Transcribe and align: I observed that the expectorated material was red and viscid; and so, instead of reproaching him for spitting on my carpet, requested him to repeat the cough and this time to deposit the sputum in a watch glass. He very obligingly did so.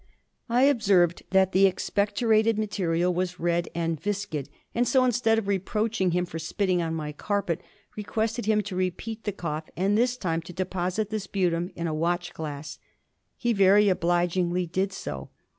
I 0.49 0.63
observed 0.63 1.21
that 1.29 1.51
the 1.51 1.67
expectorated 1.67 2.57
material 2.57 3.13
was 3.13 3.39
red 3.39 3.69
and 3.75 4.01
viscid; 4.01 4.49
and 4.73 4.87
so, 4.87 5.05
instead 5.05 5.37
of 5.37 5.47
reproaching 5.47 6.09
him 6.09 6.25
for 6.25 6.39
spitting 6.39 6.81
on 6.81 6.95
my 6.95 7.11
carpet, 7.11 7.61
requested 7.95 8.47
him 8.47 8.63
to 8.63 8.75
repeat 8.75 9.25
the 9.25 9.31
cough 9.31 9.69
and 9.77 9.95
this 9.95 10.17
time 10.17 10.41
to 10.41 10.53
deposit 10.53 11.11
the 11.11 11.19
sputum 11.19 11.69
in 11.75 11.85
a 11.85 11.93
watch 11.93 12.33
glass. 12.33 12.79
He 13.37 13.53
very 13.53 13.89
obligingly 13.89 14.65
did 14.65 14.91
so. 14.91 15.29